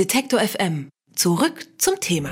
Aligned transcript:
Detektor 0.00 0.40
FM. 0.40 0.88
Zurück 1.14 1.66
zum 1.76 2.00
Thema. 2.00 2.30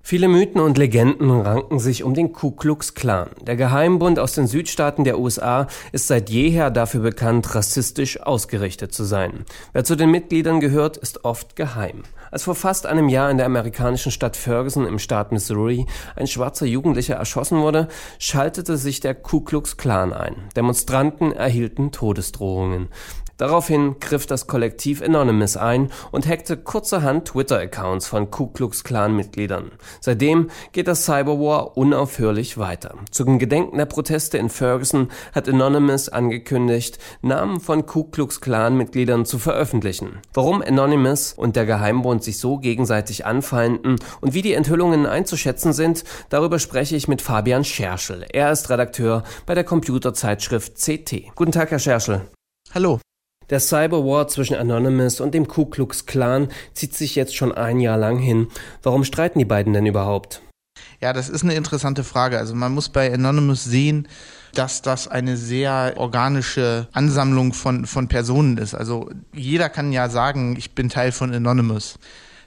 Viele 0.00 0.28
Mythen 0.28 0.62
und 0.62 0.78
Legenden 0.78 1.30
ranken 1.30 1.78
sich 1.78 2.04
um 2.04 2.14
den 2.14 2.32
Ku 2.32 2.52
Klux 2.52 2.94
Klan. 2.94 3.28
Der 3.42 3.56
Geheimbund 3.56 4.18
aus 4.18 4.32
den 4.32 4.46
Südstaaten 4.46 5.04
der 5.04 5.18
USA 5.18 5.66
ist 5.92 6.06
seit 6.06 6.30
jeher 6.30 6.70
dafür 6.70 7.02
bekannt, 7.02 7.54
rassistisch 7.54 8.18
ausgerichtet 8.22 8.94
zu 8.94 9.04
sein. 9.04 9.44
Wer 9.74 9.84
zu 9.84 9.94
den 9.94 10.10
Mitgliedern 10.10 10.60
gehört, 10.60 10.96
ist 10.96 11.26
oft 11.26 11.54
geheim. 11.54 12.04
Als 12.34 12.42
vor 12.42 12.56
fast 12.56 12.86
einem 12.86 13.08
Jahr 13.08 13.30
in 13.30 13.36
der 13.36 13.46
amerikanischen 13.46 14.10
Stadt 14.10 14.36
Ferguson 14.36 14.88
im 14.88 14.98
Staat 14.98 15.30
Missouri 15.30 15.86
ein 16.16 16.26
schwarzer 16.26 16.66
Jugendlicher 16.66 17.14
erschossen 17.14 17.60
wurde, 17.60 17.86
schaltete 18.18 18.76
sich 18.76 18.98
der 18.98 19.14
Ku 19.14 19.42
Klux 19.42 19.76
Klan 19.76 20.12
ein. 20.12 20.48
Demonstranten 20.56 21.30
erhielten 21.30 21.92
Todesdrohungen. 21.92 22.88
Daraufhin 23.36 23.96
griff 23.98 24.26
das 24.26 24.46
Kollektiv 24.46 25.02
Anonymous 25.02 25.56
ein 25.56 25.90
und 26.12 26.26
hackte 26.28 26.56
kurzerhand 26.56 27.26
Twitter-Accounts 27.26 28.06
von 28.06 28.30
Ku 28.30 28.46
Klux 28.46 28.84
Klan-Mitgliedern. 28.84 29.72
Seitdem 30.00 30.50
geht 30.72 30.86
das 30.86 31.04
Cyberwar 31.04 31.76
unaufhörlich 31.76 32.58
weiter. 32.58 32.94
Zum 33.10 33.40
Gedenken 33.40 33.78
der 33.78 33.86
Proteste 33.86 34.38
in 34.38 34.50
Ferguson 34.50 35.08
hat 35.34 35.48
Anonymous 35.48 36.08
angekündigt, 36.08 36.98
Namen 37.22 37.58
von 37.58 37.86
Ku 37.86 38.04
Klux 38.04 38.40
Klan-Mitgliedern 38.40 39.24
zu 39.24 39.40
veröffentlichen. 39.40 40.20
Warum 40.32 40.62
Anonymous 40.62 41.32
und 41.32 41.56
der 41.56 41.66
Geheimbund 41.66 42.22
sich 42.24 42.38
so 42.38 42.58
gegenseitig 42.58 43.26
anfeinden 43.26 43.96
und 44.20 44.34
wie 44.34 44.42
die 44.42 44.54
Enthüllungen 44.54 45.06
einzuschätzen 45.06 45.72
sind, 45.72 46.04
darüber 46.28 46.58
spreche 46.58 46.96
ich 46.96 47.08
mit 47.08 47.22
Fabian 47.22 47.64
Scherschel. 47.64 48.26
Er 48.32 48.50
ist 48.50 48.70
Redakteur 48.70 49.24
bei 49.46 49.54
der 49.54 49.64
Computerzeitschrift 49.64 50.76
CT. 50.76 51.34
Guten 51.34 51.52
Tag, 51.52 51.70
Herr 51.70 51.78
Scherschel. 51.78 52.22
Hallo. 52.72 53.00
Der 53.50 53.60
Cyberwar 53.60 54.26
zwischen 54.28 54.56
Anonymous 54.56 55.20
und 55.20 55.34
dem 55.34 55.46
Ku 55.46 55.66
Klux 55.66 56.06
Klan 56.06 56.48
zieht 56.72 56.94
sich 56.94 57.14
jetzt 57.14 57.36
schon 57.36 57.52
ein 57.52 57.78
Jahr 57.78 57.98
lang 57.98 58.18
hin. 58.18 58.48
Warum 58.82 59.04
streiten 59.04 59.38
die 59.38 59.44
beiden 59.44 59.74
denn 59.74 59.86
überhaupt? 59.86 60.40
Ja, 61.00 61.12
das 61.12 61.28
ist 61.28 61.44
eine 61.44 61.54
interessante 61.54 62.04
Frage. 62.04 62.38
Also 62.38 62.54
man 62.54 62.72
muss 62.72 62.88
bei 62.88 63.12
Anonymous 63.12 63.64
sehen, 63.64 64.08
dass 64.54 64.82
das 64.82 65.08
eine 65.08 65.36
sehr 65.36 65.94
organische 65.96 66.88
Ansammlung 66.92 67.52
von, 67.52 67.86
von 67.86 68.08
Personen 68.08 68.58
ist. 68.58 68.74
Also 68.74 69.10
jeder 69.32 69.68
kann 69.68 69.92
ja 69.92 70.08
sagen, 70.08 70.56
ich 70.56 70.72
bin 70.72 70.88
Teil 70.88 71.12
von 71.12 71.32
Anonymous. 71.32 71.98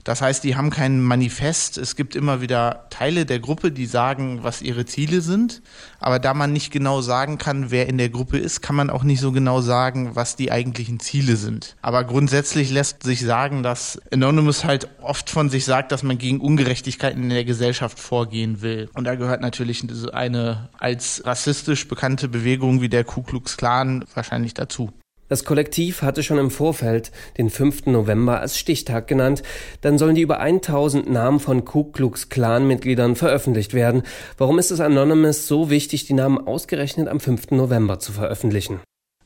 Das 0.08 0.22
heißt, 0.22 0.46
die 0.46 0.56
haben 0.56 0.70
kein 0.70 1.02
Manifest. 1.02 1.78
Es 1.78 1.98
gibt 1.98 2.16
immer 2.16 2.40
wieder 2.40 2.86
Teile 2.90 3.26
der 3.26 3.40
Gruppe, 3.40 3.74
die 3.74 3.86
sagen, 3.86 4.40
was 4.42 4.62
ihre 4.62 4.86
Ziele 4.86 5.20
sind. 5.20 5.62
Aber 6.00 6.18
da 6.18 6.34
man 6.34 6.54
nicht 6.54 6.72
genau 6.72 7.02
sagen 7.02 7.38
kann, 7.38 7.72
wer 7.72 7.90
in 7.90 7.98
der 7.98 8.08
Gruppe 8.08 8.38
ist, 8.38 8.62
kann 8.62 8.78
man 8.78 8.90
auch 8.90 9.04
nicht 9.04 9.20
so 9.20 9.34
genau 9.34 9.60
sagen, 9.60 10.16
was 10.16 10.38
die 10.38 10.50
eigentlichen 10.50 11.02
Ziele 11.02 11.36
sind. 11.36 11.76
Aber 11.82 12.06
grundsätzlich 12.06 12.72
lässt 12.72 13.04
sich 13.04 13.20
sagen, 13.20 13.64
dass 13.64 14.00
Anonymous 14.10 14.64
halt 14.64 14.88
oft 15.02 15.30
von 15.30 15.50
sich 15.50 15.66
sagt, 15.66 15.92
dass 15.92 16.04
man 16.04 16.18
gegen 16.18 16.40
Ungerechtigkeiten 16.40 17.24
in 17.24 17.30
der 17.30 17.44
Gesellschaft 17.44 18.00
vorgehen 18.00 18.62
will. 18.62 18.90
Und 18.94 19.04
da 19.04 19.16
gehört 19.16 19.42
natürlich 19.42 19.84
eine 20.14 20.70
als 20.78 21.22
rassistisch 21.26 21.86
bekannte 21.90 22.30
Bewegung 22.30 22.80
wie 22.80 22.88
der 22.88 23.04
Ku 23.04 23.24
Klux 23.24 23.58
Klan 23.58 24.06
wahrscheinlich 24.14 24.54
dazu. 24.54 24.94
Das 25.30 25.44
Kollektiv 25.44 26.04
hatte 26.04 26.24
schon 26.24 26.38
im 26.38 26.52
Vorfeld 26.52 27.12
den 27.38 27.50
5. 27.50 27.88
November 27.88 28.40
als 28.40 28.58
Stichtag 28.58 29.08
genannt. 29.08 29.44
Dann 29.82 29.98
sollen 29.98 30.16
die 30.16 30.22
über 30.22 30.40
1000 30.40 31.10
Namen 31.10 31.40
von 31.40 31.66
Ku 31.66 31.84
Klux 31.86 32.30
Klan 32.30 32.66
Mitgliedern 32.66 33.16
veröffentlicht 33.16 33.74
werden. 33.74 34.04
Warum 34.38 34.58
ist 34.58 34.72
es 34.72 34.80
Anonymous 34.80 35.48
so 35.48 35.70
wichtig, 35.70 36.06
die 36.06 36.14
Namen 36.14 36.38
ausgerechnet 36.38 37.10
am 37.10 37.20
5. 37.20 37.52
November 37.52 38.00
zu 38.00 38.14
veröffentlichen? 38.14 38.80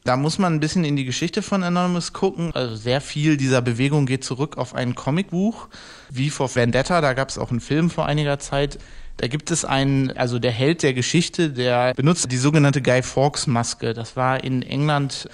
Da 0.03 0.17
muss 0.17 0.39
man 0.39 0.55
ein 0.55 0.59
bisschen 0.59 0.83
in 0.83 0.95
die 0.95 1.05
Geschichte 1.05 1.43
von 1.43 1.61
Anonymous 1.61 2.13
gucken. 2.13 2.49
Also 2.55 2.75
sehr 2.75 3.01
viel 3.01 3.37
dieser 3.37 3.61
Bewegung 3.61 4.07
geht 4.07 4.23
zurück 4.23 4.57
auf 4.57 4.73
ein 4.73 4.95
Comicbuch, 4.95 5.67
wie 6.09 6.31
for 6.31 6.55
Vendetta. 6.55 7.01
Da 7.01 7.13
gab 7.13 7.29
es 7.29 7.37
auch 7.37 7.51
einen 7.51 7.59
Film 7.59 7.91
vor 7.91 8.07
einiger 8.07 8.39
Zeit. 8.39 8.79
Da 9.17 9.27
gibt 9.27 9.51
es 9.51 9.63
einen, 9.63 10.09
also 10.17 10.39
der 10.39 10.49
Held 10.49 10.81
der 10.81 10.95
Geschichte, 10.95 11.51
der 11.51 11.93
benutzt 11.93 12.31
die 12.31 12.37
sogenannte 12.37 12.81
Guy 12.81 13.03
Fawkes 13.03 13.45
Maske. 13.45 13.93
Das 13.93 14.15
war 14.15 14.43
in 14.43 14.63
England 14.63 15.29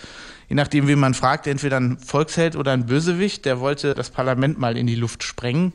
je 0.47 0.55
nachdem, 0.55 0.87
wie 0.87 0.95
man 0.95 1.13
fragt, 1.13 1.47
entweder 1.47 1.79
ein 1.79 1.97
Volksheld 1.97 2.55
oder 2.55 2.71
ein 2.71 2.85
Bösewicht, 2.85 3.45
der 3.45 3.59
wollte 3.59 3.93
das 3.93 4.09
Parlament 4.09 4.59
mal 4.59 4.77
in 4.77 4.87
die 4.87 4.95
Luft 4.95 5.23
sprengen. 5.23 5.73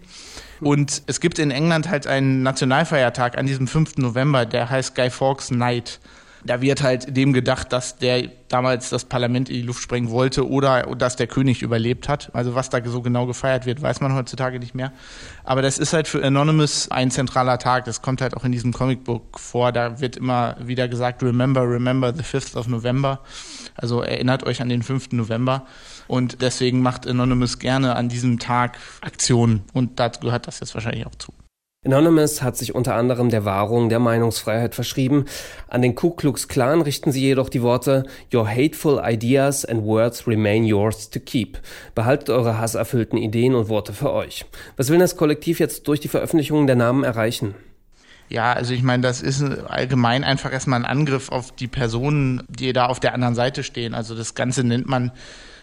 Und 0.60 1.02
es 1.06 1.20
gibt 1.20 1.38
in 1.38 1.50
England 1.50 1.88
halt 1.88 2.06
einen 2.06 2.42
Nationalfeiertag 2.42 3.36
an 3.36 3.46
diesem 3.46 3.66
5. 3.66 3.98
November, 3.98 4.46
der 4.46 4.70
heißt 4.70 4.94
Guy 4.94 5.10
Fawkes 5.10 5.50
Night. 5.50 6.00
Da 6.44 6.60
wird 6.60 6.82
halt 6.82 7.16
dem 7.16 7.32
gedacht, 7.32 7.72
dass 7.72 7.98
der 7.98 8.28
damals 8.48 8.90
das 8.90 9.04
Parlament 9.04 9.48
in 9.48 9.56
die 9.56 9.62
Luft 9.62 9.82
sprengen 9.82 10.10
wollte 10.10 10.48
oder 10.48 10.82
dass 10.96 11.16
der 11.16 11.26
König 11.26 11.62
überlebt 11.62 12.08
hat. 12.08 12.30
Also 12.34 12.54
was 12.54 12.68
da 12.68 12.84
so 12.84 13.00
genau 13.00 13.26
gefeiert 13.26 13.64
wird, 13.64 13.80
weiß 13.80 14.00
man 14.00 14.14
heutzutage 14.14 14.58
nicht 14.58 14.74
mehr. 14.74 14.92
Aber 15.44 15.62
das 15.62 15.78
ist 15.78 15.92
halt 15.92 16.08
für 16.08 16.22
Anonymous 16.22 16.90
ein 16.90 17.10
zentraler 17.10 17.58
Tag. 17.58 17.84
Das 17.84 18.02
kommt 18.02 18.20
halt 18.20 18.36
auch 18.36 18.44
in 18.44 18.52
diesem 18.52 18.72
Comicbook 18.72 19.38
vor. 19.38 19.72
Da 19.72 20.00
wird 20.00 20.16
immer 20.16 20.56
wieder 20.60 20.88
gesagt, 20.88 21.22
remember, 21.22 21.62
remember 21.62 22.12
the 22.12 22.22
5th 22.22 22.56
of 22.56 22.66
November. 22.66 23.20
Also 23.76 24.02
erinnert 24.02 24.44
euch 24.44 24.60
an 24.60 24.68
den 24.68 24.82
5. 24.82 25.12
November. 25.12 25.66
Und 26.08 26.42
deswegen 26.42 26.82
macht 26.82 27.06
Anonymous 27.06 27.58
gerne 27.58 27.96
an 27.96 28.08
diesem 28.08 28.38
Tag 28.38 28.78
Aktionen. 29.00 29.62
Und 29.72 29.98
dazu 29.98 30.20
gehört 30.20 30.46
das 30.46 30.60
jetzt 30.60 30.74
wahrscheinlich 30.74 31.06
auch 31.06 31.14
zu. 31.14 31.32
Anonymous 31.84 32.42
hat 32.42 32.56
sich 32.56 32.76
unter 32.76 32.94
anderem 32.94 33.28
der 33.28 33.44
Wahrung 33.44 33.88
der 33.88 33.98
Meinungsfreiheit 33.98 34.76
verschrieben. 34.76 35.24
An 35.66 35.82
den 35.82 35.96
Ku 35.96 36.10
Klux 36.10 36.46
Klan 36.46 36.80
richten 36.80 37.10
sie 37.10 37.22
jedoch 37.22 37.48
die 37.48 37.62
Worte 37.62 38.04
Your 38.32 38.48
hateful 38.48 39.02
ideas 39.04 39.64
and 39.64 39.82
words 39.82 40.28
remain 40.28 40.64
yours 40.64 41.10
to 41.10 41.18
keep. 41.18 41.58
Behaltet 41.96 42.30
eure 42.30 42.56
hasserfüllten 42.56 43.18
Ideen 43.18 43.56
und 43.56 43.68
Worte 43.68 43.92
für 43.92 44.12
euch. 44.12 44.44
Was 44.76 44.90
will 44.90 45.00
das 45.00 45.16
Kollektiv 45.16 45.58
jetzt 45.58 45.88
durch 45.88 45.98
die 45.98 46.06
Veröffentlichung 46.06 46.68
der 46.68 46.76
Namen 46.76 47.02
erreichen? 47.02 47.56
Ja, 48.28 48.52
also 48.52 48.74
ich 48.74 48.84
meine, 48.84 49.02
das 49.02 49.20
ist 49.20 49.42
allgemein 49.42 50.22
einfach 50.22 50.52
erstmal 50.52 50.78
ein 50.78 50.86
Angriff 50.86 51.32
auf 51.32 51.50
die 51.50 51.66
Personen, 51.66 52.44
die 52.48 52.72
da 52.72 52.86
auf 52.86 53.00
der 53.00 53.12
anderen 53.12 53.34
Seite 53.34 53.64
stehen. 53.64 53.92
Also 53.92 54.14
das 54.14 54.36
Ganze 54.36 54.62
nennt 54.62 54.86
man 54.86 55.10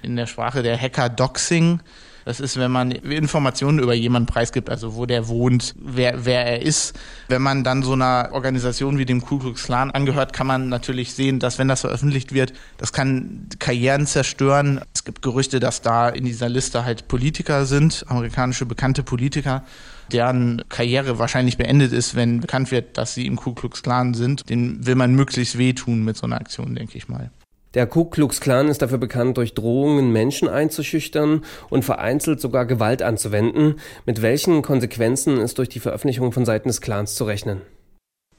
in 0.02 0.18
der 0.18 0.26
Sprache 0.26 0.64
der 0.64 0.78
Hacker 0.78 1.08
Doxing. 1.08 1.80
Das 2.26 2.40
ist, 2.40 2.58
wenn 2.58 2.72
man 2.72 2.92
Informationen 2.92 3.80
über 3.80 3.94
jemanden 3.94 4.28
preisgibt, 4.28 4.70
also 4.70 4.96
wo 4.96 5.06
der 5.06 5.28
wohnt, 5.28 5.76
wer, 5.80 6.26
wer 6.26 6.46
er 6.46 6.62
ist. 6.62 6.98
Wenn 7.28 7.42
man 7.42 7.64
dann 7.64 7.84
so 7.84 7.94
einer 7.94 8.30
Organisation 8.32 8.98
wie 8.98 9.06
dem 9.06 9.22
Ku 9.22 9.40
Klux 9.40 9.64
Klan 9.64 9.92
angehört, 9.92 10.34
kann 10.34 10.48
man 10.48 10.70
natürlich 10.70 11.14
sehen, 11.14 11.40
dass 11.40 11.58
wenn 11.58 11.68
das 11.68 11.82
veröffentlicht 11.82 12.34
wird, 12.34 12.54
das 12.78 12.94
kann 12.94 13.48
Karrieren 13.60 14.06
zerstören. 14.06 14.82
Es 14.94 15.04
gibt 15.04 15.22
Gerüchte, 15.22 15.60
dass 15.60 15.82
da 15.82 16.10
in 16.10 16.26
dieser 16.26 16.50
Liste 16.50 16.86
halt 16.86 17.08
Politiker 17.08 17.66
sind, 17.66 18.06
amerikanische 18.08 18.66
bekannte 18.66 19.04
Politiker, 19.04 19.64
deren 20.12 20.64
Karriere 20.70 21.20
wahrscheinlich 21.20 21.58
beendet 21.58 21.94
ist, 21.94 22.16
wenn 22.16 22.42
bekannt 22.42 22.72
wird, 22.72 22.98
dass 22.98 23.14
sie 23.14 23.26
im 23.26 23.36
Ku 23.36 23.54
Klux 23.54 23.84
Klan 23.84 24.14
sind. 24.14 24.50
Den 24.50 24.86
will 24.86 24.96
man 24.96 25.14
möglichst 25.14 25.58
wehtun 25.58 26.04
mit 26.04 26.18
so 26.18 26.26
einer 26.26 26.38
Aktion, 26.38 26.76
denke 26.76 26.98
ich 26.98 27.08
mal. 27.08 27.32
Der 27.76 27.86
Ku 27.86 28.06
Klux 28.06 28.42
Klan 28.42 28.68
ist 28.68 28.82
dafür 28.82 28.98
bekannt, 28.98 29.38
durch 29.38 29.54
Drohungen 29.54 30.12
Menschen 30.12 30.48
einzuschüchtern 30.50 31.44
und 31.70 31.86
vereinzelt 31.86 32.42
sogar 32.42 32.66
Gewalt 32.66 33.04
anzuwenden. 33.04 33.80
Mit 34.08 34.24
welchen 34.24 34.64
Konsequenzen 34.64 35.40
ist 35.40 35.60
durch 35.60 35.70
die 35.70 35.80
Veröffentlichung 35.80 36.32
von 36.32 36.46
Seiten 36.46 36.68
des 36.68 36.82
Clans 36.82 37.14
zu 37.14 37.26
rechnen? 37.26 37.62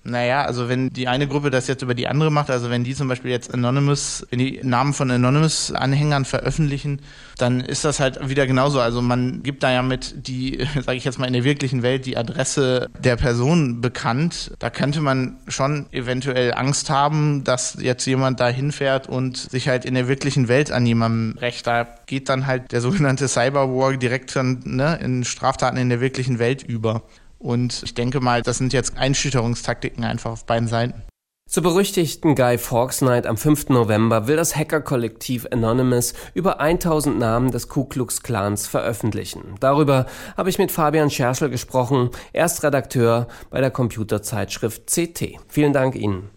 Naja, 0.02 0.44
also 0.44 0.70
wenn 0.70 0.90
die 0.90 1.08
eine 1.08 1.28
Gruppe 1.28 1.50
das 1.50 1.66
jetzt 1.66 1.82
über 1.82 1.94
die 1.94 2.08
andere 2.08 2.30
macht, 2.30 2.48
also 2.50 2.70
wenn 2.70 2.84
die 2.84 2.94
zum 2.94 3.06
Beispiel 3.06 3.30
jetzt 3.30 3.52
Anonymous, 3.52 4.26
wenn 4.30 4.38
die 4.38 4.60
Namen 4.62 4.94
von 4.94 5.10
Anonymous-Anhängern 5.10 6.24
veröffentlichen, 6.24 7.02
dann 7.36 7.60
ist 7.60 7.84
das 7.84 8.00
halt 8.00 8.28
wieder 8.28 8.46
genauso. 8.46 8.80
Also 8.80 9.02
man 9.02 9.42
gibt 9.42 9.62
da 9.62 9.70
ja 9.70 9.82
mit 9.82 10.26
die, 10.26 10.66
sage 10.74 10.96
ich 10.96 11.04
jetzt 11.04 11.18
mal 11.18 11.26
in 11.26 11.34
der 11.34 11.44
wirklichen 11.44 11.82
Welt, 11.82 12.06
die 12.06 12.16
Adresse 12.16 12.88
der 12.98 13.16
Person 13.16 13.82
bekannt. 13.82 14.52
Da 14.58 14.70
könnte 14.70 15.02
man 15.02 15.36
schon 15.48 15.84
eventuell 15.92 16.54
Angst 16.54 16.88
haben, 16.88 17.44
dass 17.44 17.76
jetzt 17.78 18.06
jemand 18.06 18.40
da 18.40 18.48
hinfährt 18.48 19.06
und 19.06 19.36
sich 19.36 19.68
halt 19.68 19.84
in 19.84 19.94
der 19.94 20.08
wirklichen 20.08 20.48
Welt 20.48 20.72
an 20.72 20.86
jemandem 20.86 21.38
rächt. 21.38 21.66
Da 21.66 21.86
geht 22.06 22.30
dann 22.30 22.46
halt 22.46 22.72
der 22.72 22.80
sogenannte 22.80 23.28
Cyberwar 23.28 23.94
direkt 23.98 24.34
dann, 24.34 24.62
ne, 24.64 24.98
in 25.02 25.24
Straftaten 25.24 25.76
in 25.76 25.90
der 25.90 26.00
wirklichen 26.00 26.38
Welt 26.38 26.62
über. 26.62 27.02
Und 27.40 27.82
ich 27.82 27.94
denke 27.94 28.20
mal, 28.20 28.42
das 28.42 28.58
sind 28.58 28.72
jetzt 28.72 28.96
Einschüchterungstaktiken 28.96 30.04
einfach 30.04 30.30
auf 30.30 30.44
beiden 30.44 30.68
Seiten. 30.68 31.02
Zur 31.48 31.64
berüchtigten 31.64 32.36
Guy 32.36 32.58
Fawkes 32.58 33.00
Night 33.00 33.26
am 33.26 33.36
5. 33.36 33.70
November 33.70 34.28
will 34.28 34.36
das 34.36 34.54
Hackerkollektiv 34.54 35.48
Anonymous 35.50 36.14
über 36.32 36.60
1000 36.60 37.18
Namen 37.18 37.50
des 37.50 37.66
Ku 37.66 37.86
Klux 37.86 38.22
Klans 38.22 38.68
veröffentlichen. 38.68 39.56
Darüber 39.58 40.06
habe 40.36 40.48
ich 40.48 40.58
mit 40.58 40.70
Fabian 40.70 41.10
Scherschel 41.10 41.50
gesprochen, 41.50 42.10
Erstredakteur 42.32 43.26
bei 43.48 43.60
der 43.60 43.72
Computerzeitschrift 43.72 44.86
CT. 44.86 45.40
Vielen 45.48 45.72
Dank 45.72 45.96
Ihnen. 45.96 46.30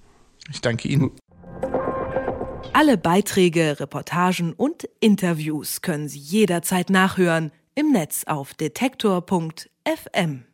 Ich 0.50 0.62
danke 0.62 0.88
Ihnen. 0.88 1.12
Alle 2.74 2.98
Beiträge, 2.98 3.80
Reportagen 3.80 4.54
und 4.54 4.90
Interviews 5.00 5.84
können 5.84 6.08
Sie 6.08 6.18
jederzeit 6.18 6.90
nachhören 6.90 7.52
im 7.76 7.92
Netz 7.92 8.24
auf 8.26 8.56
detektor.fm. 8.56 10.46